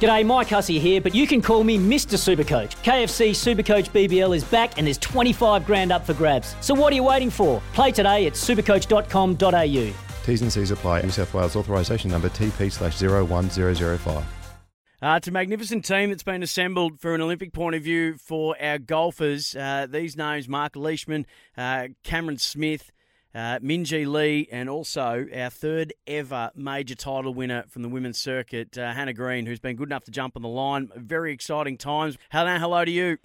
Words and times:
G'day, 0.00 0.26
Mike 0.26 0.48
Hussey 0.48 0.78
here, 0.78 1.00
but 1.00 1.14
you 1.14 1.26
can 1.26 1.40
call 1.40 1.64
me 1.64 1.78
Mr. 1.78 2.16
Supercoach. 2.18 2.76
KFC 2.82 3.30
Supercoach 3.30 3.90
BBL 3.90 4.36
is 4.36 4.44
back 4.44 4.76
and 4.76 4.86
there's 4.86 4.98
25 4.98 5.64
grand 5.64 5.90
up 5.90 6.04
for 6.04 6.14
grabs. 6.14 6.54
So 6.60 6.74
what 6.74 6.92
are 6.92 6.96
you 6.96 7.04
waiting 7.04 7.30
for? 7.30 7.62
Play 7.72 7.92
today 7.92 8.26
at 8.26 8.34
supercoach.com.au. 8.34 9.94
T's 10.26 10.42
and 10.42 10.52
C's 10.52 10.70
apply. 10.70 11.02
New 11.02 11.10
South 11.10 11.32
Wales 11.32 11.56
authorisation 11.56 12.10
number 12.10 12.28
TP 12.28 12.70
slash 12.70 13.00
01005. 13.00 14.24
Uh, 15.02 15.14
it's 15.18 15.28
a 15.28 15.30
magnificent 15.30 15.84
team 15.84 16.08
that's 16.08 16.22
been 16.22 16.42
assembled 16.42 16.98
for 16.98 17.14
an 17.14 17.20
Olympic 17.20 17.52
point 17.52 17.76
of 17.76 17.82
view 17.82 18.16
for 18.16 18.56
our 18.60 18.78
golfers. 18.78 19.54
Uh, 19.54 19.86
these 19.88 20.16
names 20.16 20.48
Marc 20.48 20.74
Leishman, 20.74 21.26
uh, 21.56 21.88
Cameron 22.02 22.38
Smith, 22.38 22.90
uh, 23.36 23.58
Minjee 23.58 24.10
Lee, 24.10 24.48
and 24.50 24.70
also 24.70 25.26
our 25.34 25.50
third 25.50 25.92
ever 26.06 26.50
major 26.56 26.94
title 26.94 27.34
winner 27.34 27.64
from 27.68 27.82
the 27.82 27.88
women's 27.88 28.18
circuit, 28.18 28.78
uh, 28.78 28.94
Hannah 28.94 29.12
Green, 29.12 29.44
who's 29.44 29.60
been 29.60 29.76
good 29.76 29.88
enough 29.88 30.04
to 30.04 30.10
jump 30.10 30.36
on 30.36 30.42
the 30.42 30.48
line. 30.48 30.90
Very 30.96 31.32
exciting 31.34 31.76
times. 31.76 32.16
Hannah, 32.30 32.58
hello 32.58 32.84
to 32.86 32.90
you. 32.90 33.18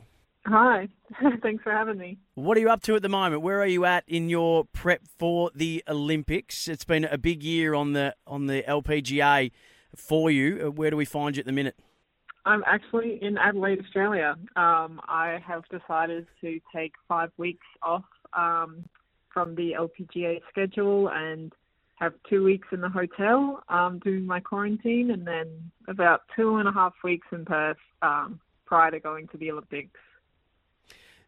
Hi, 0.45 0.89
thanks 1.41 1.63
for 1.63 1.71
having 1.71 1.97
me. 1.97 2.17
What 2.33 2.57
are 2.57 2.59
you 2.59 2.69
up 2.69 2.81
to 2.83 2.95
at 2.95 3.03
the 3.03 3.09
moment? 3.09 3.41
Where 3.41 3.61
are 3.61 3.67
you 3.67 3.85
at 3.85 4.03
in 4.05 4.27
your 4.27 4.65
prep 4.65 5.01
for 5.17 5.49
the 5.55 5.81
Olympics? 5.87 6.67
It's 6.67 6.83
been 6.83 7.05
a 7.05 7.17
big 7.17 7.41
year 7.41 7.73
on 7.73 7.93
the 7.93 8.13
on 8.27 8.47
the 8.47 8.63
LPGA 8.63 9.51
for 9.95 10.29
you. 10.29 10.65
Uh, 10.67 10.71
where 10.71 10.89
do 10.89 10.97
we 10.97 11.05
find 11.05 11.37
you 11.37 11.41
at 11.41 11.45
the 11.45 11.53
minute? 11.53 11.77
I'm 12.45 12.63
actually 12.65 13.19
in 13.21 13.37
Adelaide, 13.37 13.79
Australia. 13.79 14.35
Um, 14.57 14.99
I 15.07 15.39
have 15.47 15.63
decided 15.69 16.27
to 16.41 16.59
take 16.75 16.93
five 17.07 17.31
weeks 17.37 17.67
off 17.81 18.03
um, 18.33 18.83
from 19.33 19.55
the 19.55 19.73
LPGA 19.77 20.41
schedule 20.49 21.09
and 21.09 21.53
have 21.95 22.13
two 22.27 22.43
weeks 22.43 22.67
in 22.71 22.81
the 22.81 22.89
hotel 22.89 23.63
um, 23.69 23.99
doing 23.99 24.25
my 24.25 24.39
quarantine, 24.39 25.11
and 25.11 25.25
then 25.25 25.71
about 25.87 26.21
two 26.35 26.57
and 26.57 26.67
a 26.67 26.71
half 26.71 26.93
weeks 27.03 27.27
in 27.31 27.45
Perth 27.45 27.77
um, 28.01 28.39
prior 28.65 28.89
to 28.91 28.99
going 28.99 29.27
to 29.27 29.37
the 29.37 29.51
Olympics. 29.51 29.99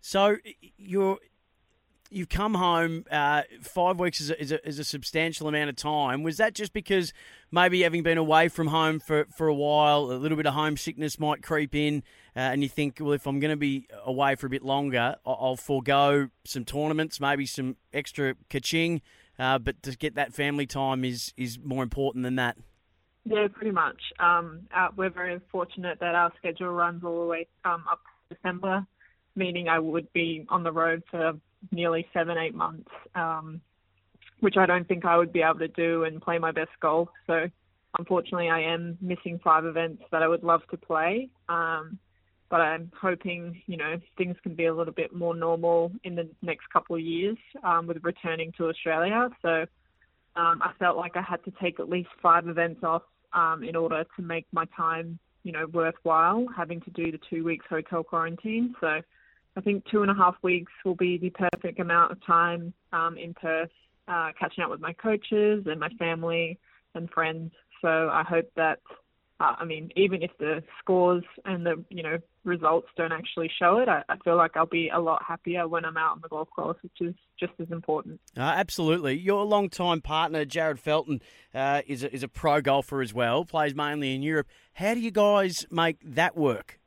So 0.01 0.37
you're 0.77 1.19
you've 2.13 2.29
come 2.29 2.53
home. 2.53 3.05
Uh, 3.09 3.43
five 3.61 3.99
weeks 3.99 4.21
is 4.21 4.29
a, 4.29 4.41
is, 4.41 4.51
a, 4.51 4.67
is 4.67 4.79
a 4.79 4.83
substantial 4.83 5.47
amount 5.47 5.69
of 5.69 5.75
time. 5.75 6.23
Was 6.23 6.37
that 6.37 6.53
just 6.53 6.73
because 6.73 7.13
maybe 7.51 7.81
having 7.81 8.03
been 8.03 8.17
away 8.17 8.47
from 8.47 8.67
home 8.67 8.99
for, 8.99 9.25
for 9.35 9.47
a 9.47 9.53
while, 9.53 10.11
a 10.11 10.13
little 10.13 10.37
bit 10.37 10.45
of 10.45 10.53
homesickness 10.53 11.19
might 11.19 11.41
creep 11.41 11.75
in, 11.75 12.03
uh, 12.35 12.39
and 12.39 12.63
you 12.63 12.69
think, 12.69 12.97
well, 12.99 13.13
if 13.13 13.25
I'm 13.27 13.39
going 13.39 13.51
to 13.51 13.57
be 13.57 13.87
away 14.05 14.35
for 14.35 14.47
a 14.47 14.49
bit 14.49 14.63
longer, 14.63 15.15
I'll, 15.25 15.55
forego 15.55 16.29
some 16.45 16.65
tournaments, 16.65 17.19
maybe 17.19 17.45
some 17.45 17.77
extra 17.93 18.35
kaching, 18.49 19.01
uh, 19.39 19.59
but 19.59 19.81
to 19.83 19.95
get 19.95 20.15
that 20.15 20.33
family 20.33 20.65
time 20.65 21.05
is 21.05 21.33
is 21.37 21.59
more 21.63 21.83
important 21.83 22.23
than 22.23 22.35
that. 22.35 22.57
Yeah, 23.25 23.47
pretty 23.53 23.71
much. 23.71 24.01
Um, 24.19 24.67
uh, 24.75 24.89
we're 24.95 25.09
very 25.09 25.39
fortunate 25.51 25.99
that 25.99 26.15
our 26.15 26.31
schedule 26.37 26.69
runs 26.69 27.03
all 27.03 27.21
the 27.21 27.27
way 27.27 27.47
um, 27.63 27.85
up 27.89 28.01
to 28.29 28.35
December, 28.35 28.85
meaning 29.35 29.69
I 29.69 29.79
would 29.79 30.11
be 30.11 30.45
on 30.49 30.63
the 30.63 30.71
road 30.71 31.03
for 31.09 31.33
nearly 31.71 32.07
seven, 32.13 32.37
eight 32.37 32.55
months. 32.55 32.89
Um, 33.15 33.61
which 34.43 34.57
I 34.57 34.65
don't 34.65 34.85
think 34.85 35.05
I 35.05 35.15
would 35.15 35.31
be 35.31 35.41
able 35.41 35.59
to 35.59 35.69
do 35.69 36.03
and 36.03 36.21
play 36.21 36.37
my 36.37 36.51
best 36.51 36.71
golf. 36.81 37.07
So 37.27 37.49
unfortunately, 37.97 38.49
I 38.49 38.59
am 38.59 38.97
missing 38.99 39.39
five 39.41 39.63
events 39.63 40.03
that 40.11 40.21
I 40.21 40.27
would 40.27 40.43
love 40.43 40.61
to 40.71 40.75
play. 40.75 41.29
Um, 41.47 41.97
but 42.49 42.59
I'm 42.59 42.91
hoping, 42.99 43.61
you 43.67 43.77
know, 43.77 43.95
things 44.17 44.35
can 44.43 44.53
be 44.53 44.65
a 44.65 44.75
little 44.75 44.93
bit 44.93 45.15
more 45.15 45.33
normal 45.33 45.93
in 46.03 46.15
the 46.15 46.29
next 46.41 46.69
couple 46.73 46.97
of 46.97 47.01
years 47.01 47.37
um, 47.63 47.87
with 47.87 48.03
returning 48.03 48.51
to 48.57 48.67
Australia. 48.67 49.29
So 49.41 49.65
um, 50.35 50.61
I 50.61 50.71
felt 50.77 50.97
like 50.97 51.15
I 51.15 51.21
had 51.21 51.43
to 51.45 51.53
take 51.61 51.79
at 51.79 51.89
least 51.89 52.09
five 52.21 52.47
events 52.49 52.83
off 52.83 53.03
um, 53.31 53.63
in 53.63 53.77
order 53.77 54.03
to 54.17 54.21
make 54.21 54.45
my 54.51 54.65
time, 54.75 55.17
you 55.43 55.53
know, 55.53 55.67
worthwhile, 55.71 56.45
having 56.55 56.81
to 56.81 56.91
do 56.91 57.13
the 57.13 57.19
two 57.29 57.45
weeks 57.45 57.65
hotel 57.69 58.03
quarantine. 58.03 58.75
So 58.81 58.99
I 59.55 59.61
think 59.61 59.85
two 59.91 60.01
and 60.01 60.09
a 60.09 60.15
half 60.15 60.35
weeks 60.41 60.71
will 60.83 60.95
be 60.95 61.17
the 61.17 61.29
perfect 61.29 61.79
amount 61.79 62.11
of 62.11 62.25
time 62.25 62.73
um, 62.91 63.17
in 63.17 63.33
Perth 63.33 63.69
uh, 64.07 64.31
catching 64.39 64.63
up 64.63 64.69
with 64.69 64.81
my 64.81 64.93
coaches 64.93 65.65
and 65.65 65.79
my 65.79 65.89
family 65.99 66.59
and 66.95 67.09
friends. 67.09 67.51
So 67.81 68.09
I 68.11 68.23
hope 68.23 68.49
that, 68.55 68.79
uh, 69.39 69.55
I 69.59 69.65
mean, 69.65 69.91
even 69.95 70.23
if 70.23 70.31
the 70.39 70.63
scores 70.79 71.23
and 71.45 71.65
the 71.65 71.83
you 71.89 72.03
know 72.03 72.17
results 72.43 72.87
don't 72.97 73.11
actually 73.11 73.49
show 73.59 73.77
it, 73.77 73.87
I, 73.87 74.03
I, 74.09 74.17
feel 74.23 74.37
like 74.37 74.55
I'll 74.55 74.65
be 74.65 74.89
a 74.89 74.99
lot 74.99 75.23
happier 75.25 75.67
when 75.67 75.85
I'm 75.85 75.97
out 75.97 76.13
on 76.13 76.19
the 76.21 76.27
golf 76.27 76.49
course, 76.55 76.77
which 76.81 77.01
is 77.01 77.15
just 77.39 77.53
as 77.59 77.67
important. 77.71 78.19
Uh, 78.37 78.41
absolutely, 78.41 79.17
your 79.17 79.45
long-time 79.45 80.01
partner 80.01 80.45
Jarryd 80.45 80.79
Felton 80.79 81.21
uh, 81.53 81.81
is 81.87 82.03
a, 82.03 82.13
is 82.13 82.23
a 82.23 82.27
pro 82.27 82.61
golfer 82.61 83.01
as 83.01 83.13
well, 83.13 83.45
plays 83.45 83.75
mainly 83.75 84.13
in 84.15 84.21
Europe. 84.21 84.47
How 84.73 84.93
do 84.93 84.99
you 84.99 85.11
guys 85.11 85.65
make 85.69 85.97
that 86.03 86.35
work? 86.35 86.79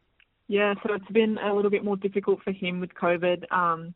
Yeah, 0.49 0.75
so 0.83 0.95
it's 0.95 1.11
been 1.11 1.39
a 1.39 1.55
little 1.55 1.71
bit 1.71 1.85
more 1.85 1.97
difficult 1.97 2.41
for 2.43 2.53
him 2.53 2.81
with 2.81 2.95
COVID. 2.95 3.51
Um, 3.53 3.95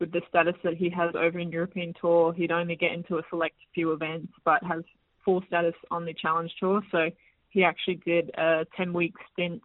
with 0.00 0.10
the 0.10 0.22
status 0.28 0.56
that 0.64 0.74
he 0.74 0.90
has 0.90 1.14
over 1.14 1.38
in 1.38 1.52
European 1.52 1.94
Tour, 2.00 2.32
he'd 2.32 2.50
only 2.50 2.74
get 2.74 2.90
into 2.92 3.18
a 3.18 3.22
select 3.30 3.54
few 3.72 3.92
events, 3.92 4.32
but 4.44 4.62
has 4.64 4.82
full 5.24 5.42
status 5.46 5.74
on 5.92 6.04
the 6.04 6.12
Challenge 6.12 6.50
Tour. 6.58 6.82
So 6.90 7.10
he 7.50 7.62
actually 7.62 8.00
did 8.04 8.30
a 8.36 8.66
10 8.76 8.92
week 8.92 9.14
stint 9.32 9.62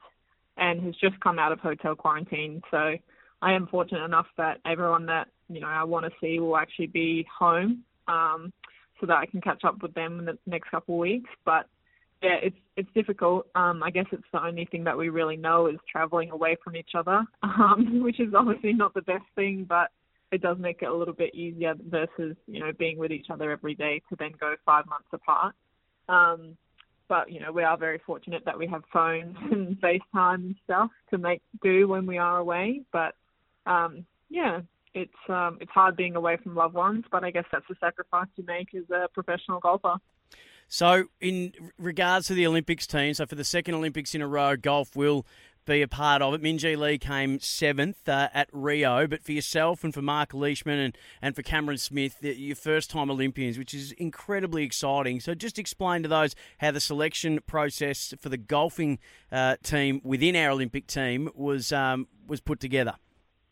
and 0.58 0.84
has 0.84 0.96
just 0.96 1.20
come 1.22 1.40
out 1.40 1.52
of 1.52 1.60
hotel 1.60 1.96
quarantine. 1.96 2.62
So 2.70 2.96
I 3.42 3.54
am 3.54 3.68
fortunate 3.68 4.04
enough 4.04 4.28
that 4.38 4.60
everyone 4.66 5.08
that 5.08 5.28
you 5.50 5.60
know 5.60 5.68
I 5.68 5.84
want 5.86 6.06
to 6.06 6.12
see 6.22 6.40
will 6.40 6.58
actually 6.58 6.88
be 6.88 7.26
home, 7.36 7.84
um, 8.08 8.54
so 9.00 9.06
that 9.08 9.18
I 9.18 9.26
can 9.26 9.42
catch 9.42 9.64
up 9.64 9.82
with 9.82 9.94
them 9.94 10.20
in 10.20 10.26
the 10.26 10.38
next 10.46 10.70
couple 10.70 10.96
of 10.96 11.00
weeks. 11.00 11.30
But 11.46 11.68
yeah, 12.22 12.38
it's 12.42 12.56
it's 12.76 12.90
difficult. 12.94 13.48
Um, 13.56 13.84
I 13.84 13.92
guess 13.92 14.06
it's 14.12 14.24
the 14.32 14.44
only 14.44 14.66
thing 14.66 14.84
that 14.86 14.98
we 14.98 15.10
really 15.10 15.38
know 15.38 15.68
is 15.68 15.78
traveling 15.92 16.32
away 16.32 16.58
from 16.64 16.76
each 16.76 16.92
other, 16.96 17.26
um, 17.44 18.02
which 18.04 18.20
is 18.20 18.34
obviously 18.34 18.74
not 18.74 18.94
the 18.94 19.02
best 19.02 19.26
thing, 19.36 19.66
but 19.68 19.90
it 20.32 20.42
does 20.42 20.58
make 20.60 20.82
it 20.82 20.90
a 20.90 20.94
little 20.94 21.14
bit 21.14 21.34
easier 21.36 21.76
versus 21.90 22.36
you 22.48 22.60
know 22.60 22.72
being 22.78 22.98
with 22.98 23.12
each 23.12 23.28
other 23.30 23.52
every 23.52 23.76
day 23.76 24.02
to 24.10 24.16
then 24.18 24.32
go 24.40 24.56
five 24.66 24.86
months 24.88 25.08
apart. 25.14 25.56
Um, 26.10 26.58
but 27.08 27.32
you 27.32 27.40
know 27.40 27.52
we 27.52 27.64
are 27.64 27.78
very 27.78 28.02
fortunate 28.06 28.44
that 28.46 28.58
we 28.58 28.68
have 28.68 28.84
phones 28.92 29.36
and 29.52 29.80
FaceTime 29.80 30.36
and 30.36 30.56
stuff 30.64 30.90
to 31.12 31.18
make 31.18 31.42
do 31.62 31.88
when 31.88 32.06
we 32.06 32.18
are 32.18 32.40
away. 32.40 32.82
But 32.92 33.14
um, 33.68 34.06
yeah, 34.30 34.62
it's 34.94 35.30
um, 35.30 35.60
it's 35.62 35.72
hard 35.72 35.96
being 35.96 36.16
away 36.16 36.38
from 36.38 36.56
loved 36.56 36.74
ones, 36.74 37.06
but 37.12 37.24
I 37.24 37.30
guess 37.30 37.46
that's 37.52 37.68
the 37.70 37.76
sacrifice 37.80 38.28
you 38.36 38.46
make 38.46 38.74
as 38.74 38.90
a 38.90 39.08
professional 39.14 39.60
golfer. 39.60 39.98
So, 40.68 41.06
in 41.22 41.54
regards 41.78 42.28
to 42.28 42.34
the 42.34 42.46
Olympics 42.46 42.86
team, 42.86 43.14
so 43.14 43.26
for 43.26 43.36
the 43.36 43.46
second 43.46 43.76
Olympics 43.76 44.14
in 44.14 44.22
a 44.22 44.28
row, 44.28 44.58
golf 44.58 44.96
will 44.96 45.26
be 45.68 45.82
a 45.82 45.88
part 45.88 46.22
of 46.22 46.34
it. 46.34 46.42
Minjee 46.42 46.78
Lee 46.78 46.98
came 46.98 47.40
seventh 47.40 48.08
uh, 48.10 48.30
at 48.34 48.50
Rio, 48.52 49.06
but 49.06 49.22
for 49.24 49.34
yourself 49.34 49.84
and 49.84 49.94
for 49.94 50.02
Marc 50.02 50.34
Leishman 50.34 50.80
and, 50.80 50.98
and 51.22 51.36
for 51.36 51.44
Cameron 51.44 51.78
Smith, 51.78 52.18
your 52.22 52.56
first 52.56 52.90
time 52.90 53.12
Olympians, 53.12 53.58
which 53.58 53.74
is 53.74 53.92
incredibly 53.94 54.64
exciting. 54.64 55.20
So 55.20 55.36
just 55.36 55.60
explain 55.60 56.04
to 56.04 56.10
those 56.10 56.36
how 56.60 56.72
the 56.72 56.80
selection 56.80 57.40
process 57.46 58.14
for 58.20 58.30
the 58.30 58.38
golfing 58.38 59.00
uh, 59.32 59.58
team 59.62 60.02
within 60.04 60.36
our 60.36 60.52
Olympic 60.52 60.88
team 60.88 61.30
was 61.36 61.72
um, 61.72 62.08
was 62.28 62.40
put 62.40 62.60
together. 62.60 62.96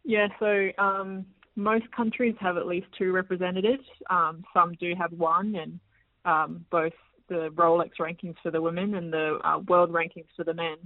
Yeah, 0.03 0.27
so 0.39 0.69
um, 0.77 1.25
most 1.55 1.91
countries 1.91 2.35
have 2.39 2.57
at 2.57 2.67
least 2.67 2.87
two 2.97 3.11
representatives. 3.11 3.83
Um, 4.09 4.43
some 4.53 4.73
do 4.73 4.93
have 4.97 5.11
one, 5.11 5.55
and 5.55 5.79
um, 6.25 6.65
both 6.69 6.93
the 7.29 7.49
Rolex 7.55 7.91
rankings 7.99 8.35
for 8.43 8.51
the 8.51 8.61
women 8.61 8.95
and 8.95 9.11
the 9.11 9.39
uh, 9.43 9.59
world 9.67 9.91
rankings 9.91 10.27
for 10.35 10.43
the 10.43 10.53
men 10.53 10.77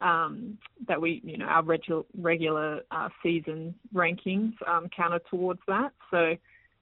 um, 0.00 0.58
that 0.88 1.00
we, 1.00 1.20
you 1.24 1.36
know, 1.36 1.46
our 1.46 1.62
regular 1.62 2.02
regular 2.18 2.80
uh, 2.90 3.08
season 3.22 3.74
rankings 3.94 4.52
um, 4.66 4.88
counter 4.94 5.20
towards 5.30 5.60
that. 5.66 5.92
So 6.10 6.36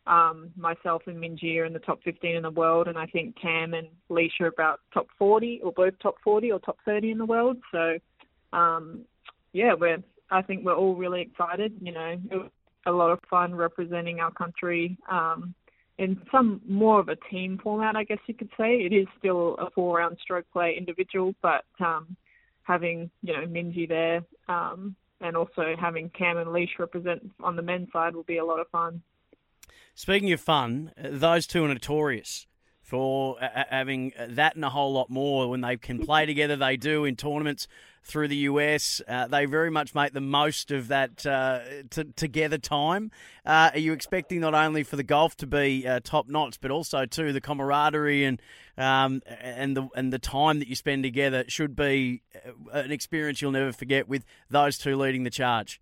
um, 0.07 0.51
myself 0.57 1.03
and 1.07 1.17
Minjee 1.17 1.59
are 1.59 1.65
in 1.65 1.73
the 1.73 1.81
top 1.81 2.01
15 2.05 2.37
in 2.37 2.43
the 2.43 2.51
world, 2.51 2.89
and 2.89 2.97
I 2.97 3.07
think 3.07 3.39
Cam 3.41 3.75
and 3.75 3.89
Leisha 4.11 4.43
are 4.43 4.47
about 4.47 4.81
top 4.93 5.07
40 5.19 5.61
or 5.63 5.73
both 5.73 5.95
top 6.01 6.17
40 6.23 6.53
or 6.53 6.59
top 6.61 6.79
30 6.85 7.13
in 7.13 7.19
the 7.19 7.27
world. 7.27 7.57
So 7.73 7.99
um, 8.53 9.05
yeah, 9.53 9.75
we're 9.75 10.03
I 10.31 10.43
think 10.43 10.65
we're 10.65 10.77
all 10.77 10.95
really 10.95 11.23
excited. 11.23 11.73
You 11.81 11.93
know, 11.93 12.17
it 12.31 12.37
was 12.37 12.51
a 12.87 12.93
lot 12.93 13.11
of 13.11 13.19
fun 13.29 13.55
representing 13.55 14.21
our 14.21 14.31
country 14.31 14.97
um, 15.11 15.55
in 15.99 16.21
some 16.31 16.61
more 16.67 17.01
of 17.01 17.09
a 17.09 17.17
team 17.31 17.59
format, 17.63 17.97
I 17.97 18.05
guess 18.05 18.19
you 18.27 18.35
could 18.35 18.51
say. 18.57 18.77
It 18.77 18.93
is 18.93 19.07
still 19.19 19.57
a 19.59 19.71
four-round 19.71 20.19
stroke 20.23 20.47
play 20.53 20.77
individual, 20.77 21.35
but 21.43 21.65
um, 21.81 22.17
having 22.63 23.11
you 23.23 23.35
know 23.35 23.47
Minjee 23.47 23.89
there, 23.89 24.23
um, 24.49 24.95
and 25.21 25.37
also 25.37 25.75
having 25.79 26.11
Cam 26.11 26.39
and 26.39 26.53
Leish 26.53 26.79
represent 26.79 27.31
on 27.41 27.57
the 27.57 27.63
men's 27.63 27.89
side 27.93 28.15
will 28.15 28.23
be 28.25 28.39
a 28.39 28.45
lot 28.45 28.61
of 28.61 28.69
fun. 28.69 29.03
Speaking 29.95 30.33
of 30.33 30.41
fun, 30.41 30.93
those 30.97 31.47
two 31.47 31.65
are 31.65 31.69
notorious 31.69 32.47
for 32.89 33.37
uh, 33.43 33.45
uh, 33.55 33.65
having 33.69 34.15
that 34.19 34.57
and 34.57 34.65
a 34.65 34.71
whole 34.71 34.95
lot 34.95 35.11
more. 35.11 35.51
When 35.51 35.61
they 35.61 35.77
can 35.77 35.99
play 35.99 36.25
together, 36.27 36.57
they 36.57 36.79
do 36.79 37.05
in 37.05 37.17
tournaments 37.17 37.69
through 38.03 38.29
the 38.29 38.37
US. 38.37 39.03
Uh, 39.07 39.27
they 39.27 39.45
very 39.45 39.71
much 39.71 39.95
make 39.95 40.15
the 40.15 40.23
most 40.23 40.71
of 40.71 40.89
that 40.89 41.27
uh, 41.27 41.61
t- 41.91 42.05
together 42.17 42.57
time. 42.57 43.11
Uh, 43.45 43.71
are 43.75 43.79
you 43.79 43.93
expecting 43.93 44.41
not 44.41 44.55
only 44.55 44.85
for 44.85 44.97
the 44.97 45.03
golf 45.03 45.37
to 45.37 45.47
be 45.47 45.87
top 46.03 46.29
notch, 46.29 46.61
but 46.63 46.71
also 46.71 47.05
too 47.05 47.35
the 47.35 47.43
camaraderie 47.43 48.25
and 48.25 48.41
um, 48.79 49.21
and 49.27 49.77
the 49.77 49.89
and 49.95 50.11
the 50.11 50.19
time 50.19 50.59
that 50.61 50.69
you 50.69 50.75
spend 50.75 51.03
together 51.03 51.45
should 51.49 51.77
be 51.77 52.23
an 52.73 52.91
experience 52.91 53.43
you'll 53.43 53.51
never 53.51 53.73
forget 53.73 54.09
with 54.09 54.25
those 54.49 54.79
two 54.79 54.97
leading 54.97 55.25
the 55.25 55.31
charge? 55.31 55.79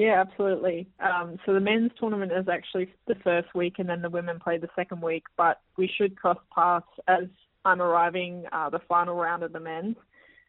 Yeah, 0.00 0.24
absolutely. 0.26 0.88
Um, 0.98 1.36
so 1.44 1.52
the 1.52 1.60
men's 1.60 1.90
tournament 2.00 2.32
is 2.32 2.48
actually 2.48 2.90
the 3.06 3.16
first 3.16 3.54
week, 3.54 3.74
and 3.78 3.86
then 3.86 4.00
the 4.00 4.08
women 4.08 4.38
play 4.40 4.56
the 4.56 4.70
second 4.74 5.02
week. 5.02 5.24
But 5.36 5.60
we 5.76 5.90
should 5.94 6.16
cross 6.16 6.38
paths 6.54 6.86
as 7.06 7.24
I'm 7.66 7.82
arriving 7.82 8.44
uh, 8.50 8.70
the 8.70 8.78
final 8.88 9.14
round 9.14 9.42
of 9.42 9.52
the 9.52 9.60
men's. 9.60 9.96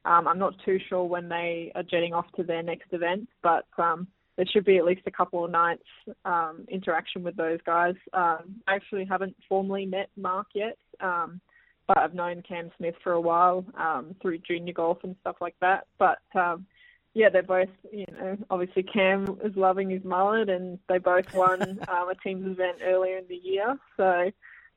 Um, 0.05 0.25
I'm 0.25 0.39
not 0.39 0.53
too 0.63 0.77
sure 0.87 1.03
when 1.03 1.27
they 1.27 1.73
are 1.75 1.83
jetting 1.83 2.13
off 2.13 2.27
to 2.37 2.43
their 2.43 2.63
next 2.63 2.93
event, 2.93 3.27
but 3.43 3.65
um, 3.77 4.07
there 4.37 4.45
should 4.53 4.63
be 4.63 4.77
at 4.77 4.85
least 4.85 5.01
a 5.05 5.11
couple 5.11 5.43
of 5.43 5.51
nights 5.51 5.83
um, 6.23 6.65
interaction 6.69 7.21
with 7.21 7.35
those 7.35 7.59
guys. 7.65 7.95
Um, 8.13 8.61
I 8.69 8.75
actually 8.75 9.03
haven't 9.03 9.35
formally 9.49 9.85
met 9.85 10.09
Marc 10.15 10.47
yet, 10.55 10.77
um, 11.01 11.41
but 11.89 11.97
I've 11.97 12.13
known 12.13 12.41
Cam 12.47 12.71
Smith 12.77 12.95
for 13.03 13.11
a 13.11 13.21
while 13.21 13.65
um, 13.77 14.15
through 14.21 14.37
junior 14.37 14.71
golf 14.71 14.99
and 15.03 15.17
stuff 15.19 15.35
like 15.41 15.55
that. 15.59 15.87
But 15.99 16.19
um, 16.35 16.65
yeah, 17.13 17.29
they're 17.29 17.43
both, 17.43 17.69
you 17.91 18.05
know, 18.11 18.37
obviously 18.49 18.83
Cam 18.83 19.37
is 19.43 19.55
loving 19.55 19.89
his 19.89 20.03
mullet, 20.03 20.49
and 20.49 20.79
they 20.87 20.97
both 20.97 21.33
won 21.33 21.61
um, 21.87 22.09
a 22.09 22.15
teams 22.23 22.45
event 22.47 22.79
earlier 22.83 23.17
in 23.17 23.25
the 23.27 23.35
year. 23.35 23.77
So 23.97 24.31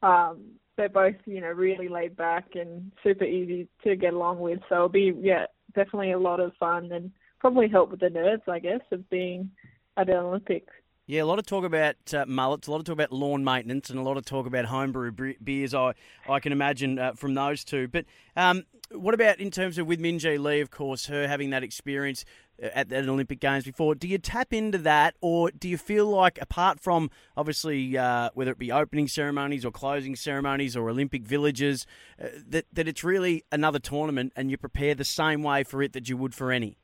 um, 0.07 0.43
they're 0.77 0.89
both, 0.89 1.15
you 1.27 1.41
know, 1.41 1.51
really 1.51 1.89
laid 1.89 2.17
back 2.17 2.47
and 2.55 2.91
super 3.03 3.25
easy 3.25 3.69
to 3.85 3.95
get 3.95 4.15
along 4.15 4.41
with. 4.41 4.59
So 4.69 4.75
it'll 4.75 4.89
be, 4.89 5.13
yeah, 5.21 5.47
definitely 5.75 6.13
a 6.13 6.19
lot 6.19 6.41
of 6.41 6.53
fun 6.59 6.91
and 6.93 7.13
probably 7.39 7.69
help 7.69 7.91
with 7.91 8.01
the 8.01 8.11
nerves, 8.11 8.43
I 8.49 8.59
guess, 8.59 8.81
of 8.91 9.09
being 9.11 9.51
at 9.97 10.09
the 10.09 10.17
Olympics. 10.17 10.73
Yeah, 11.06 11.23
a 11.23 11.25
lot 11.25 11.39
of 11.39 11.45
talk 11.45 11.65
about 11.65 11.97
uh, 12.15 12.25
mullets, 12.27 12.67
a 12.67 12.71
lot 12.71 12.79
of 12.79 12.85
talk 12.87 12.95
about 12.95 13.12
lawn 13.12 13.45
maintenance, 13.45 13.91
and 13.91 13.99
a 13.99 14.03
lot 14.03 14.17
of 14.17 14.25
talk 14.25 14.47
about 14.47 14.65
homebrew 14.65 15.12
beers. 15.43 15.75
I 15.75 15.93
I 16.27 16.41
can 16.41 16.51
imagine 16.51 16.99
uh, 16.99 17.12
from 17.12 17.35
those 17.35 17.62
two. 17.62 17.89
But 17.89 18.06
um, 18.37 18.62
what 18.91 19.12
about 19.12 19.39
in 19.39 19.51
terms 19.51 19.77
of 19.77 19.87
with 19.87 20.01
Minjee 20.01 20.39
Lee, 20.39 20.61
of 20.61 20.71
course, 20.71 21.06
her 21.06 21.29
having 21.29 21.51
that 21.51 21.62
experience 21.62 22.25
uh, 22.62 22.69
at 22.75 22.89
the 22.89 22.99
Olympic 23.01 23.39
Games 23.39 23.65
before? 23.65 23.95
Do 23.95 24.09
you 24.09 24.17
tap 24.17 24.55
into 24.55 24.79
that, 24.79 25.15
or 25.21 25.51
do 25.51 25.69
you 25.69 25.77
feel 25.77 26.06
like, 26.06 26.39
apart 26.41 26.81
from 26.81 27.11
obviously 27.37 27.99
uh, 27.99 28.31
whether 28.33 28.53
it 28.53 28.59
be 28.59 28.73
opening 28.73 29.07
ceremonies 29.07 29.62
or 29.67 29.71
closing 29.71 30.17
ceremonies 30.17 30.75
or 30.75 30.89
Olympic 30.89 31.27
villages, 31.27 31.87
uh, 32.19 32.29
that 32.49 32.65
that 32.73 32.89
it's 32.89 33.05
really 33.05 33.45
another 33.53 33.79
tournament, 33.79 34.33
and 34.37 34.50
you 34.50 34.57
prepare 34.57 34.95
the 34.95 35.05
same 35.05 35.43
way 35.43 35.65
for 35.65 35.83
it 35.83 35.93
that 35.93 36.09
you 36.09 36.17
would 36.17 36.35
for 36.35 36.50
any? 36.50 36.79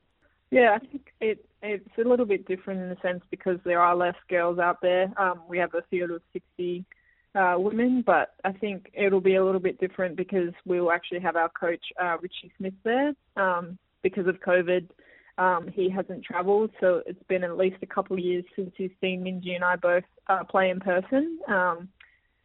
Yeah, 0.51 0.75
I 0.75 0.79
think 0.79 1.15
it 1.21 1.47
it's 1.63 1.99
a 1.99 2.09
little 2.09 2.27
bit 2.27 2.47
different 2.47 2.81
in 2.81 2.91
a 2.91 3.01
sense 3.01 3.23
because 3.31 3.59
there 3.65 3.81
are 3.81 3.95
less 3.95 4.15
girls 4.29 4.59
out 4.59 4.81
there. 4.81 5.13
Um, 5.21 5.43
we 5.49 5.59
have 5.59 5.75
a 5.75 5.83
field 5.91 6.11
of 6.11 6.23
60 6.33 6.85
uh, 7.35 7.55
women, 7.59 8.03
but 8.05 8.35
I 8.45 8.53
think 8.53 8.91
it'll 8.93 9.21
be 9.21 9.37
a 9.37 9.45
little 9.45 9.61
bit 9.61 9.79
different 9.79 10.17
because 10.17 10.53
we'll 10.65 10.91
actually 10.91 11.21
have 11.21 11.37
our 11.37 11.49
coach 11.51 11.85
uh, 12.03 12.17
Ritchie 12.21 12.53
Smith 12.57 12.75
there. 12.85 13.13
Um, 13.37 13.79
because 14.03 14.27
of 14.27 14.41
COVID, 14.41 14.89
um, 15.37 15.69
he 15.73 15.91
hasn't 15.91 16.25
travelled, 16.25 16.71
so 16.81 17.03
it's 17.07 17.23
been 17.29 17.45
at 17.45 17.57
least 17.57 17.77
a 17.83 17.87
couple 17.87 18.17
of 18.17 18.23
years 18.23 18.45
since 18.57 18.71
he's 18.77 18.91
seen 19.01 19.23
Minjee 19.23 19.55
and 19.55 19.65
I 19.65 19.77
both 19.77 20.05
uh, 20.27 20.45
play 20.45 20.71
in 20.71 20.81
person. 20.81 21.39
Um, 21.49 21.89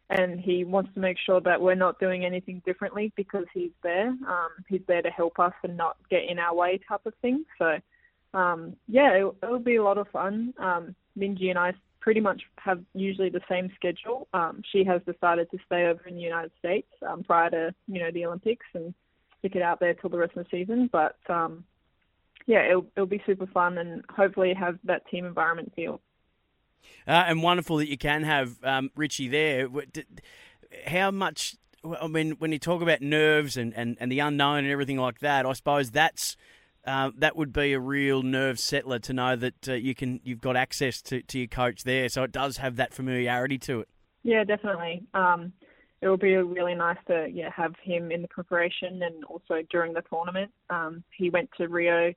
and 0.09 0.39
he 0.39 0.63
wants 0.63 0.93
to 0.93 0.99
make 0.99 1.17
sure 1.25 1.41
that 1.41 1.59
we're 1.59 1.75
not 1.75 1.99
doing 1.99 2.25
anything 2.25 2.61
differently 2.65 3.11
because 3.15 3.45
he's 3.53 3.71
there. 3.81 4.09
Um, 4.09 4.49
he's 4.67 4.81
there 4.87 5.01
to 5.01 5.09
help 5.09 5.39
us 5.39 5.53
and 5.63 5.75
not 5.75 5.97
get 6.11 6.29
in 6.29 6.37
our 6.37 6.53
way, 6.53 6.79
type 6.87 7.05
of 7.05 7.13
thing. 7.21 7.43
So 7.57 7.79
um, 8.35 8.75
yeah, 8.87 9.13
it, 9.13 9.49
will 9.49 9.59
be 9.59 9.77
a 9.77 9.83
lot 9.83 9.97
of 9.97 10.07
fun. 10.09 10.53
Um, 10.59 10.95
Minjee 11.17 11.49
and 11.49 11.57
I 11.57 11.73
pretty 12.01 12.19
much 12.19 12.43
have 12.57 12.83
usually 12.93 13.29
the 13.29 13.41
same 13.49 13.71
schedule. 13.75 14.27
Um, 14.33 14.61
she 14.71 14.83
has 14.83 15.01
decided 15.11 15.49
to 15.51 15.57
stay 15.65 15.85
over 15.85 16.05
in 16.05 16.15
the 16.15 16.21
United 16.21 16.51
States 16.59 16.87
um, 17.07 17.23
prior 17.23 17.49
to 17.49 17.73
you 17.87 17.99
know 17.99 18.11
the 18.11 18.25
Olympics 18.25 18.65
and 18.73 18.93
stick 19.39 19.55
it 19.55 19.61
out 19.61 19.79
there 19.79 19.93
till 19.93 20.09
the 20.09 20.17
rest 20.17 20.35
of 20.35 20.45
the 20.45 20.49
season. 20.51 20.89
But 20.91 21.17
um, 21.29 21.63
yeah, 22.45 22.67
it'll, 22.67 22.85
it'll 22.95 23.07
be 23.07 23.23
super 23.25 23.47
fun 23.47 23.77
and 23.77 24.03
hopefully 24.09 24.53
have 24.53 24.77
that 24.83 25.07
team 25.07 25.25
environment 25.25 25.71
feel. 25.75 26.01
Uh, 27.07 27.23
and 27.27 27.41
wonderful 27.41 27.77
that 27.77 27.89
you 27.89 27.97
can 27.97 28.23
have 28.23 28.63
um, 28.63 28.91
Ritchie 28.95 29.29
there. 29.29 29.69
How 30.85 31.09
much? 31.09 31.55
I 32.01 32.07
mean, 32.07 32.31
when 32.33 32.51
you 32.51 32.59
talk 32.59 32.81
about 32.81 33.01
nerves 33.01 33.57
and, 33.57 33.73
and, 33.75 33.95
and 33.99 34.11
the 34.11 34.19
unknown 34.19 34.59
and 34.59 34.67
everything 34.67 34.97
like 34.97 35.19
that, 35.19 35.45
I 35.45 35.53
suppose 35.53 35.91
that's 35.91 36.35
uh, 36.85 37.11
that 37.17 37.35
would 37.35 37.51
be 37.51 37.73
a 37.73 37.79
real 37.79 38.21
nerve 38.21 38.59
settler 38.59 38.99
to 38.99 39.13
know 39.13 39.35
that 39.35 39.69
uh, 39.69 39.73
you 39.73 39.95
can 39.95 40.19
you've 40.23 40.41
got 40.41 40.55
access 40.55 41.01
to, 41.03 41.21
to 41.23 41.39
your 41.39 41.47
coach 41.47 41.83
there, 41.83 42.09
so 42.09 42.23
it 42.23 42.31
does 42.31 42.57
have 42.57 42.75
that 42.75 42.93
familiarity 42.93 43.57
to 43.59 43.81
it. 43.81 43.89
Yeah, 44.23 44.43
definitely. 44.43 45.03
Um, 45.13 45.53
it 46.01 46.07
will 46.07 46.17
be 46.17 46.35
really 46.35 46.75
nice 46.75 46.97
to 47.07 47.27
yeah 47.31 47.49
have 47.55 47.73
him 47.81 48.11
in 48.11 48.21
the 48.21 48.27
preparation 48.27 49.01
and 49.03 49.23
also 49.25 49.61
during 49.71 49.93
the 49.93 50.03
tournament. 50.09 50.51
Um, 50.69 51.03
he 51.17 51.29
went 51.29 51.49
to 51.57 51.67
Rio 51.67 52.13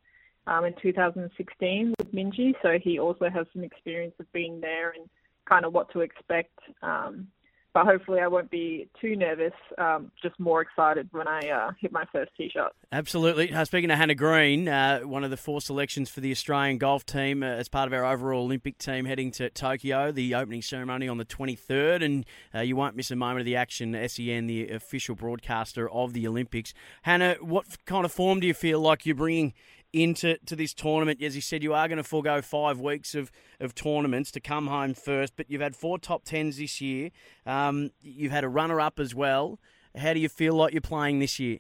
um, 0.47 0.65
in 0.65 0.75
2016 0.83 1.95
with 1.99 2.15
Minjee, 2.15 2.55
so 2.63 2.79
he 2.83 2.99
also 2.99 3.29
has 3.31 3.47
some 3.53 3.65
experience 3.65 4.15
of 4.19 4.31
being 4.33 4.61
there 4.61 4.91
and 4.91 5.09
kind 5.49 5.65
of 5.65 5.73
what 5.73 5.91
to 5.93 6.01
expect. 6.01 6.59
Um, 6.83 7.29
but 7.75 7.87
hopefully 7.87 8.21
I 8.21 8.29
won't 8.29 8.51
be 8.51 8.89
too 9.01 9.17
nervous. 9.17 9.53
Um, 9.77 10.11
just 10.21 10.39
more 10.39 10.61
excited 10.61 11.09
when 11.13 11.29
I 11.29 11.41
uh, 11.49 11.73
hit 11.81 11.93
my 11.93 12.05
first 12.13 12.33
tee 12.37 12.51
shot. 12.53 12.75
Absolutely. 12.93 13.53
Uh, 13.53 13.65
speaking 13.65 13.91
of 13.91 13.99
Hannah 13.99 14.15
Green, 14.15 14.69
uh, 14.69 15.01
one 15.01 15.25
of 15.25 15.31
the 15.31 15.37
four 15.37 15.61
selections 15.61 16.09
for 16.11 16.21
the 16.21 16.31
Australian 16.31 16.79
golf 16.79 17.05
team 17.05 17.43
uh, 17.43 17.47
as 17.47 17.69
part 17.69 17.87
of 17.87 17.93
our 17.93 18.05
overall 18.05 18.45
Olympic 18.45 18.79
team 18.79 19.05
heading 19.05 19.31
to 19.33 19.51
Tokyo, 19.51 20.11
the 20.11 20.35
opening 20.35 20.63
ceremony 20.63 21.09
on 21.09 21.19
the 21.19 21.25
23rd, 21.25 22.05
and 22.05 22.27
uh, 22.55 22.61
you 22.61 22.77
won't 22.77 22.97
miss 22.97 23.11
a 23.11 23.17
moment 23.17 23.41
of 23.41 23.47
the 23.47 23.57
action. 23.57 23.93
SEN, 24.09 24.47
the 24.47 24.71
official 24.71 25.15
broadcaster 25.15 25.89
of 25.91 26.13
the 26.13 26.27
Olympics. 26.27 26.73
Hannah, 27.03 27.37
what 27.41 27.85
kind 27.85 28.05
of 28.05 28.13
form 28.13 28.41
do 28.41 28.47
you 28.47 28.55
feel 28.55 28.81
like 28.81 29.05
you're 29.05 29.15
bringing 29.15 29.53
into 29.93 30.39
to 30.47 30.57
this 30.57 30.75
tournament. 30.75 31.23
As 31.23 31.35
you 31.35 31.43
said, 31.43 31.63
you 31.63 31.75
are 31.75 31.89
going 31.89 31.99
to 31.99 32.05
forego 32.05 32.43
five 32.43 32.81
weeks 32.81 33.15
of, 33.15 33.31
of 33.61 33.75
tournaments 33.75 34.31
to 34.33 34.41
come 34.41 34.67
home 34.67 34.95
first, 34.95 35.35
but 35.37 35.51
you've 35.51 35.61
had 35.61 35.75
four 35.75 35.99
top 35.99 36.25
tens 36.25 36.59
this 36.59 36.81
year. 36.81 37.11
Um, 37.47 37.91
you've 38.01 38.33
had 38.33 38.45
a 38.45 38.49
runner 38.49 38.81
up 38.81 38.99
as 38.99 39.15
well. 39.15 39.59
How 39.97 40.13
do 40.13 40.21
you 40.21 40.29
feel 40.29 40.55
like 40.55 40.73
you're 40.73 40.81
playing 40.81 41.19
this 41.19 41.39
year? 41.39 41.59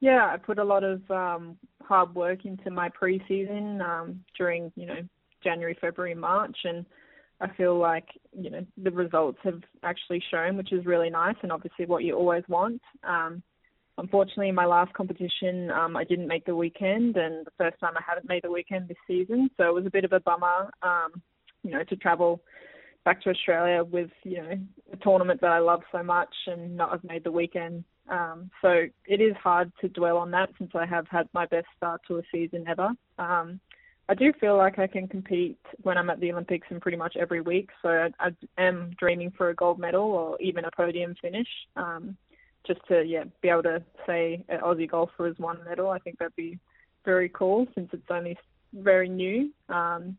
Yeah, 0.00 0.26
I 0.32 0.36
put 0.38 0.58
a 0.58 0.64
lot 0.64 0.84
of 0.84 1.08
um, 1.10 1.58
hard 1.82 2.14
work 2.14 2.44
into 2.44 2.70
my 2.70 2.88
preseason 2.88 3.82
um, 3.82 4.24
during 4.36 4.72
you 4.74 4.86
know 4.86 5.00
January, 5.44 5.76
February, 5.80 6.14
March, 6.14 6.56
and 6.64 6.86
I 7.40 7.48
feel 7.54 7.78
like 7.78 8.08
you 8.32 8.50
know 8.50 8.64
the 8.82 8.90
results 8.90 9.38
have 9.44 9.60
actually 9.82 10.22
shown, 10.30 10.56
which 10.56 10.72
is 10.72 10.86
really 10.86 11.10
nice, 11.10 11.36
and 11.42 11.52
obviously 11.52 11.86
what 11.86 12.04
you 12.04 12.16
always 12.16 12.44
want. 12.48 12.80
Um, 13.04 13.42
Unfortunately, 14.00 14.48
in 14.48 14.54
my 14.54 14.64
last 14.64 14.94
competition, 14.94 15.70
um, 15.70 15.94
I 15.94 16.04
didn't 16.04 16.26
make 16.26 16.46
the 16.46 16.56
weekend, 16.56 17.18
and 17.18 17.46
the 17.46 17.52
first 17.58 17.78
time 17.80 17.92
I 17.96 18.02
haven't 18.06 18.26
made 18.26 18.42
the 18.42 18.50
weekend 18.50 18.88
this 18.88 18.96
season, 19.06 19.50
so 19.58 19.64
it 19.68 19.74
was 19.74 19.84
a 19.84 19.90
bit 19.90 20.04
of 20.04 20.12
a 20.12 20.20
bummer, 20.20 20.70
um, 20.82 21.20
you 21.62 21.70
know, 21.70 21.84
to 21.84 21.96
travel 21.96 22.40
back 23.04 23.22
to 23.22 23.30
Australia 23.30 23.84
with 23.84 24.10
you 24.24 24.38
know 24.38 24.58
a 24.92 24.96
tournament 24.96 25.42
that 25.42 25.50
I 25.50 25.58
love 25.58 25.82
so 25.92 26.02
much 26.02 26.34
and 26.46 26.76
not 26.78 26.92
have 26.92 27.04
made 27.04 27.24
the 27.24 27.30
weekend. 27.30 27.84
Um, 28.08 28.50
so 28.62 28.86
it 29.06 29.20
is 29.20 29.36
hard 29.36 29.70
to 29.82 29.88
dwell 29.88 30.16
on 30.16 30.30
that 30.30 30.48
since 30.56 30.70
I 30.74 30.86
have 30.86 31.06
had 31.08 31.28
my 31.34 31.44
best 31.44 31.66
start 31.76 32.00
to 32.08 32.16
a 32.16 32.22
season 32.32 32.64
ever. 32.66 32.88
Um, 33.18 33.60
I 34.08 34.14
do 34.14 34.32
feel 34.40 34.56
like 34.56 34.78
I 34.78 34.86
can 34.86 35.08
compete 35.08 35.58
when 35.82 35.98
I'm 35.98 36.08
at 36.08 36.20
the 36.20 36.32
Olympics 36.32 36.66
and 36.70 36.80
pretty 36.80 36.96
much 36.96 37.16
every 37.20 37.42
week. 37.42 37.68
So 37.82 37.88
I, 37.90 38.28
I 38.28 38.62
am 38.62 38.92
dreaming 38.98 39.30
for 39.36 39.50
a 39.50 39.54
gold 39.54 39.78
medal 39.78 40.02
or 40.02 40.40
even 40.40 40.64
a 40.64 40.70
podium 40.74 41.14
finish. 41.20 41.46
Um, 41.76 42.16
just 42.66 42.80
to 42.88 43.02
yeah 43.02 43.24
be 43.40 43.48
able 43.48 43.62
to 43.64 43.82
say 44.06 44.44
an 44.48 44.60
Aussie 44.60 44.90
golfer 44.90 45.26
has 45.26 45.38
won 45.38 45.58
a 45.60 45.68
medal. 45.68 45.90
I 45.90 45.98
think 45.98 46.18
that'd 46.18 46.36
be 46.36 46.58
very 47.04 47.28
cool 47.28 47.66
since 47.74 47.88
it's 47.92 48.10
only 48.10 48.36
very 48.72 49.08
new. 49.08 49.50
Um, 49.68 50.16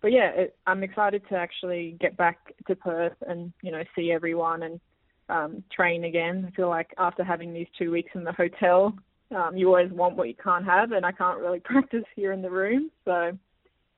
but 0.00 0.12
yeah, 0.12 0.30
it, 0.30 0.56
I'm 0.66 0.82
excited 0.82 1.22
to 1.28 1.36
actually 1.36 1.96
get 2.00 2.16
back 2.16 2.38
to 2.68 2.74
Perth 2.74 3.16
and 3.26 3.52
you 3.62 3.70
know 3.70 3.82
see 3.94 4.12
everyone 4.12 4.62
and 4.62 4.80
um, 5.28 5.64
train 5.70 6.04
again. 6.04 6.46
I 6.48 6.56
feel 6.56 6.68
like 6.68 6.94
after 6.98 7.24
having 7.24 7.52
these 7.52 7.68
two 7.78 7.90
weeks 7.90 8.10
in 8.14 8.24
the 8.24 8.32
hotel, 8.32 8.94
um, 9.34 9.56
you 9.56 9.68
always 9.68 9.92
want 9.92 10.16
what 10.16 10.28
you 10.28 10.34
can't 10.34 10.64
have, 10.64 10.92
and 10.92 11.04
I 11.04 11.12
can't 11.12 11.38
really 11.38 11.60
practice 11.64 12.04
here 12.16 12.32
in 12.32 12.42
the 12.42 12.50
room. 12.50 12.90
So 13.04 13.36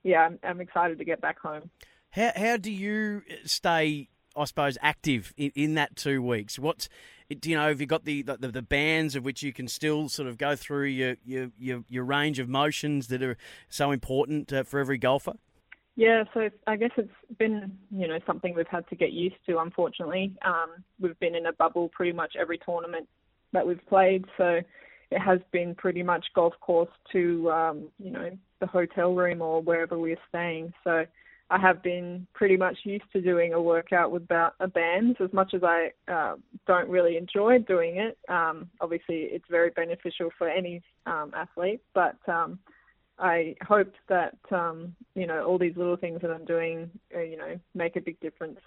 yeah, 0.03 0.21
I'm, 0.21 0.39
I'm 0.43 0.61
excited 0.61 0.97
to 0.97 1.05
get 1.05 1.21
back 1.21 1.39
home. 1.39 1.69
How 2.09 2.31
how 2.35 2.57
do 2.57 2.71
you 2.71 3.23
stay 3.45 4.09
I 4.35 4.45
suppose, 4.45 4.77
active 4.81 5.33
in, 5.37 5.51
in 5.55 5.73
that 5.75 5.95
two 5.95 6.21
weeks? 6.21 6.57
What's 6.57 6.89
do 7.35 7.49
you 7.49 7.55
know? 7.55 7.67
Have 7.67 7.81
you 7.81 7.87
got 7.87 8.05
the, 8.05 8.21
the 8.21 8.37
the 8.37 8.61
bands 8.61 9.15
of 9.15 9.23
which 9.23 9.43
you 9.43 9.53
can 9.53 9.67
still 9.67 10.09
sort 10.09 10.27
of 10.27 10.37
go 10.37 10.55
through 10.55 10.85
your 10.85 11.15
your 11.25 11.49
your, 11.57 11.83
your 11.89 12.03
range 12.03 12.39
of 12.39 12.49
motions 12.49 13.07
that 13.07 13.21
are 13.21 13.37
so 13.69 13.91
important 13.91 14.51
uh, 14.51 14.63
for 14.63 14.79
every 14.79 14.97
golfer? 14.97 15.33
Yeah, 15.95 16.23
so 16.33 16.49
I 16.65 16.75
guess 16.75 16.89
it's 16.97 17.11
been 17.37 17.77
you 17.91 18.07
know 18.07 18.19
something 18.25 18.55
we've 18.55 18.67
had 18.67 18.87
to 18.89 18.95
get 18.95 19.11
used 19.11 19.35
to. 19.47 19.59
Unfortunately, 19.59 20.35
um, 20.43 20.83
we've 20.99 21.19
been 21.19 21.35
in 21.35 21.45
a 21.45 21.53
bubble 21.53 21.89
pretty 21.89 22.13
much 22.13 22.33
every 22.39 22.57
tournament 22.57 23.07
that 23.51 23.65
we've 23.65 23.85
played, 23.87 24.25
so 24.37 24.59
it 25.11 25.19
has 25.19 25.39
been 25.51 25.75
pretty 25.75 26.01
much 26.01 26.25
golf 26.33 26.53
course 26.61 26.89
to 27.11 27.51
um, 27.51 27.89
you 27.99 28.11
know 28.11 28.31
the 28.59 28.67
hotel 28.67 29.13
room 29.13 29.41
or 29.41 29.61
wherever 29.61 29.97
we're 29.97 30.17
staying. 30.29 30.73
So 30.83 31.05
I 31.49 31.59
have 31.59 31.83
been 31.83 32.25
pretty 32.33 32.57
much 32.57 32.77
used 32.83 33.11
to 33.13 33.21
doing 33.21 33.53
a 33.53 33.61
workout 33.61 34.11
without 34.11 34.55
a 34.59 34.67
band. 34.67 35.17
As 35.23 35.31
much 35.33 35.53
as 35.53 35.61
I 35.63 35.91
uh, 36.07 36.35
don't 36.67 36.89
really 36.89 37.17
enjoy 37.17 37.59
doing 37.59 37.97
it, 37.97 38.17
um, 38.29 38.69
obviously 38.81 39.27
it's 39.31 39.45
very 39.49 39.69
beneficial 39.69 40.29
for 40.37 40.47
any 40.47 40.81
um, 41.05 41.31
athlete. 41.35 41.81
But 41.93 42.17
um, 42.27 42.59
I 43.19 43.55
hope 43.67 43.91
that 44.09 44.37
um, 44.51 44.95
you 45.15 45.27
know 45.27 45.45
all 45.45 45.59
these 45.59 45.77
little 45.77 45.97
things 45.97 46.21
that 46.21 46.31
I'm 46.31 46.45
doing, 46.45 46.89
uh, 47.15 47.21
you 47.21 47.37
know, 47.37 47.59
make 47.75 47.95
a 47.95 48.01
big 48.01 48.19
difference 48.19 48.59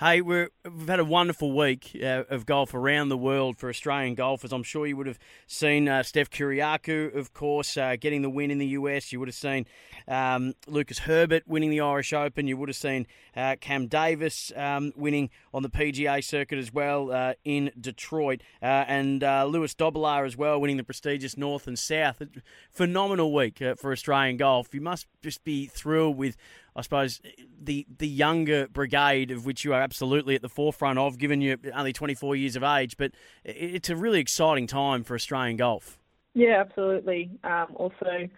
Hey, 0.00 0.20
we 0.20 0.46
have 0.64 0.86
had 0.86 1.00
a 1.00 1.04
wonderful 1.04 1.50
week 1.50 1.90
uh, 2.00 2.22
of 2.30 2.46
golf 2.46 2.72
around 2.72 3.08
the 3.08 3.16
world 3.16 3.58
for 3.58 3.68
Australian 3.68 4.14
golfers. 4.14 4.52
I'm 4.52 4.62
sure 4.62 4.86
you 4.86 4.96
would 4.96 5.08
have 5.08 5.18
seen 5.48 5.88
uh, 5.88 6.04
Steph 6.04 6.30
Kyriacou, 6.30 7.16
of 7.16 7.34
course, 7.34 7.76
uh, 7.76 7.96
getting 7.98 8.22
the 8.22 8.30
win 8.30 8.52
in 8.52 8.58
the 8.58 8.66
US. 8.68 9.10
You 9.10 9.18
would 9.18 9.26
have 9.26 9.34
seen 9.34 9.66
um, 10.06 10.54
Lucas 10.68 11.00
Herbert 11.00 11.42
winning 11.48 11.70
the 11.70 11.80
Irish 11.80 12.12
Open. 12.12 12.46
You 12.46 12.56
would 12.56 12.68
have 12.68 12.76
seen 12.76 13.08
uh, 13.34 13.56
Cam 13.60 13.88
Davis 13.88 14.52
um, 14.54 14.92
winning 14.94 15.30
on 15.52 15.64
the 15.64 15.68
PGA 15.68 16.22
circuit 16.22 16.58
as 16.60 16.72
well 16.72 17.10
uh, 17.10 17.34
in 17.44 17.72
Detroit, 17.80 18.42
uh, 18.62 18.84
and 18.86 19.22
Louis 19.22 19.74
Dobbelaar 19.74 20.24
as 20.26 20.36
well 20.36 20.60
winning 20.60 20.76
the 20.76 20.84
prestigious 20.84 21.36
North 21.36 21.66
and 21.66 21.76
South. 21.76 22.22
Phenomenal 22.70 23.34
week 23.34 23.60
for 23.76 23.90
Australian 23.90 24.36
golf. 24.36 24.72
You 24.72 24.80
must 24.80 25.08
just 25.24 25.42
be 25.42 25.66
thrilled 25.66 26.16
with 26.16 26.36
I 26.78 26.82
suppose 26.82 27.20
the 27.60 27.84
the 27.98 28.06
younger 28.06 28.68
brigade 28.68 29.32
of 29.32 29.44
which 29.44 29.64
you 29.64 29.74
are 29.74 29.82
absolutely 29.82 30.36
at 30.36 30.42
the 30.42 30.48
forefront 30.48 30.96
of, 30.96 31.18
given 31.18 31.40
you're 31.40 31.56
only 31.74 31.92
24 31.92 32.36
years 32.36 32.54
of 32.54 32.62
age. 32.62 32.96
But 32.96 33.10
it's 33.44 33.90
a 33.90 33.96
really 33.96 34.20
exciting 34.20 34.68
time 34.68 35.02
for 35.02 35.16
Australian 35.16 35.56
golf. 35.56 35.98
Yeah, 36.34 36.60
absolutely. 36.60 37.30
Um, 37.42 37.66
also, 37.74 38.28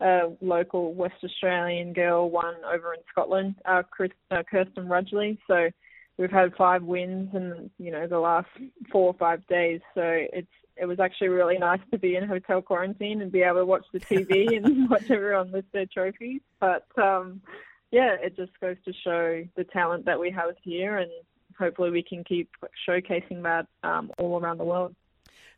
a 0.00 0.20
local 0.40 0.94
West 0.94 1.22
Australian 1.22 1.92
girl 1.92 2.30
won 2.30 2.54
over 2.64 2.94
in 2.94 3.00
Scotland, 3.10 3.56
uh, 3.66 3.82
Chris, 3.82 4.12
uh, 4.30 4.44
Kirsten 4.50 4.88
Rudgley. 4.88 5.36
So 5.46 5.68
we've 6.16 6.30
had 6.30 6.54
five 6.54 6.82
wins 6.82 7.28
in 7.34 7.70
you 7.78 7.90
know 7.92 8.06
the 8.06 8.18
last 8.18 8.48
four 8.90 9.08
or 9.08 9.14
five 9.14 9.46
days. 9.46 9.82
So 9.94 10.00
it's 10.04 10.48
it 10.78 10.86
was 10.86 11.00
actually 11.00 11.28
really 11.28 11.58
nice 11.58 11.80
to 11.90 11.98
be 11.98 12.16
in 12.16 12.26
hotel 12.26 12.62
quarantine 12.62 13.20
and 13.20 13.30
be 13.30 13.42
able 13.42 13.58
to 13.58 13.66
watch 13.66 13.84
the 13.92 14.00
TV 14.00 14.56
and 14.64 14.88
watch 14.88 15.10
everyone 15.10 15.52
lift 15.52 15.70
their 15.72 15.84
trophies. 15.84 16.40
But 16.60 16.86
um, 16.96 17.42
yeah, 17.90 18.16
it 18.20 18.36
just 18.36 18.52
goes 18.60 18.76
to 18.84 18.92
show 19.04 19.44
the 19.56 19.64
talent 19.64 20.04
that 20.06 20.18
we 20.18 20.30
have 20.30 20.50
here, 20.62 20.98
and 20.98 21.10
hopefully 21.58 21.90
we 21.90 22.02
can 22.02 22.24
keep 22.24 22.50
showcasing 22.88 23.42
that 23.42 23.66
um, 23.82 24.10
all 24.18 24.40
around 24.40 24.58
the 24.58 24.64
world. 24.64 24.94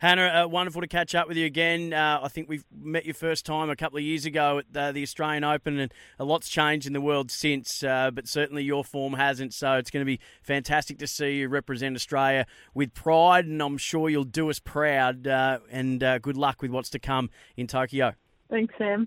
Hannah, 0.03 0.43
uh, 0.45 0.49
wonderful 0.49 0.81
to 0.81 0.89
catch 0.89 1.15
up 1.15 1.29
with 1.29 1.37
you 1.37 1.47
again. 1.47 1.93
Uh, 1.93 2.19
I 2.25 2.27
think 2.27 2.49
we've 2.49 2.65
met 2.77 3.07
you 3.07 3.13
first 3.13 3.47
time 3.47 3.71
a 3.71 3.77
couple 3.77 3.99
of 3.99 4.03
years 4.03 4.25
ago 4.25 4.59
at 4.59 4.77
uh, 4.77 4.91
the 4.91 5.01
Australian 5.01 5.45
Open, 5.45 5.79
and 5.79 5.95
a 6.19 6.25
lot's 6.25 6.49
changed 6.49 6.89
in 6.89 6.93
the 6.93 7.01
world 7.01 7.31
since, 7.31 7.85
uh, 7.85 8.11
but 8.11 8.27
certainly 8.27 8.65
your 8.65 8.83
form 8.83 9.13
hasn't. 9.13 9.55
So 9.55 9.75
it's 9.75 9.93
going 9.93 10.01
to 10.01 10.05
be 10.05 10.19
fantastic 10.43 10.99
to 10.99 11.07
see 11.07 11.39
you 11.39 11.49
represent 11.49 11.95
Australia 11.95 12.47
with 12.75 12.95
pride, 12.95 13.45
and 13.45 13.63
I'm 13.63 13.79
sure 13.79 14.11
you'll 14.11 14.25
do 14.25 14.51
us 14.51 14.59
proud. 14.59 15.29
Uh, 15.29 15.61
and 15.71 16.03
uh, 16.03 16.19
good 16.19 16.37
luck 16.37 16.63
with 16.63 16.73
what's 16.73 16.91
to 16.91 16.99
come 16.99 17.31
in 17.57 17.69
Tokyo. 17.69 18.15
Thanks, 18.51 18.75
Sam. 18.79 19.07